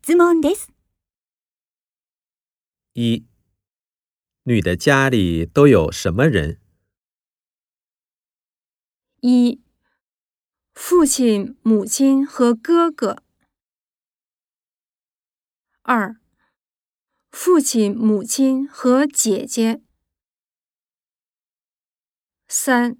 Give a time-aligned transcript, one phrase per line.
[0.00, 0.70] 質問です。
[2.94, 3.26] 一，
[4.44, 6.60] 女的家里都有什么人？
[9.20, 9.60] 一、
[10.72, 13.18] 父亲、母亲和哥哥；
[15.82, 16.18] 二、
[17.30, 19.82] 父亲、母亲和姐姐；
[22.46, 22.96] 三、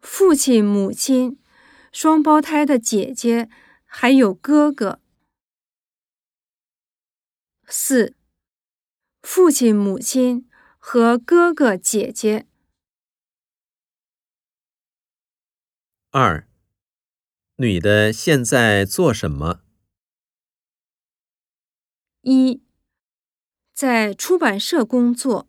[0.00, 1.40] 父亲、母亲、
[1.92, 3.48] 双胞胎的姐姐
[3.86, 5.00] 还有哥哥；
[7.68, 8.14] 四、
[9.22, 10.48] 父亲、母亲
[10.78, 12.46] 和哥哥、姐姐。
[16.10, 16.48] 二，
[17.56, 19.64] 女的现在做什么？
[22.20, 22.62] 一，
[23.74, 25.48] 在出版社工作；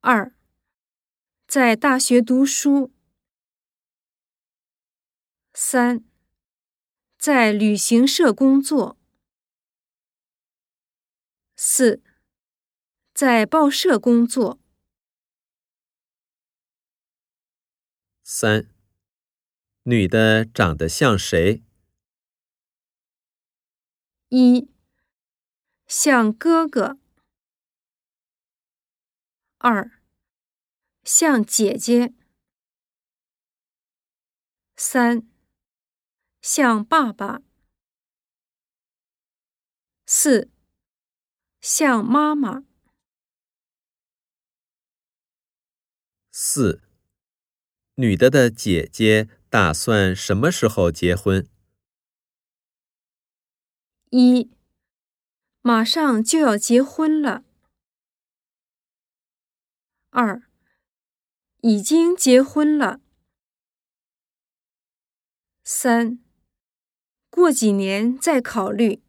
[0.00, 0.32] 二，
[1.48, 2.92] 在大学读书；
[5.52, 6.04] 三，
[7.18, 8.97] 在旅行社工作；
[11.60, 12.00] 四，
[13.12, 14.60] 在报社工作。
[18.22, 18.72] 三，
[19.82, 21.64] 女的长得像谁？
[24.28, 24.70] 一，
[25.88, 26.96] 像哥哥；
[29.58, 30.00] 二，
[31.02, 32.14] 像姐姐；
[34.76, 35.28] 三，
[36.40, 37.42] 像爸爸；
[40.06, 40.52] 四，
[41.60, 42.64] 像妈妈。
[46.30, 46.82] 四，
[47.96, 51.48] 女的的姐姐打算什么时候结婚？
[54.10, 54.50] 一，
[55.60, 57.44] 马上就要结婚了。
[60.10, 60.42] 二，
[61.60, 63.00] 已经结婚了。
[65.64, 66.18] 三，
[67.28, 69.02] 过几年再考虑。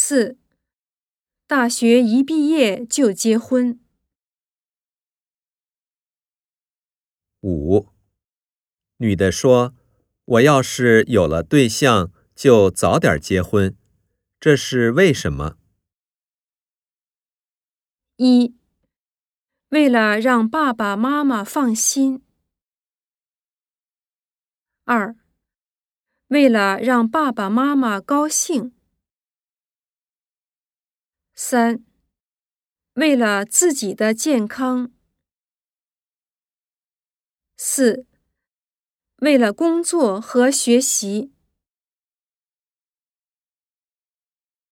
[0.00, 0.38] 四，
[1.48, 3.80] 大学一毕业就结婚。
[7.40, 7.88] 五，
[8.98, 9.74] 女的说
[10.24, 13.76] ：“我要是有了对象，就早点结婚，
[14.38, 15.58] 这是为什么？”
[18.18, 18.54] 一，
[19.70, 22.20] 为了让爸爸妈妈放心；
[24.84, 25.16] 二，
[26.28, 28.70] 为了让爸爸妈妈高兴；
[31.50, 31.82] 三，
[32.92, 34.92] 为了自己的健康。
[37.56, 38.04] 四，
[39.22, 41.32] 为了工作和学习。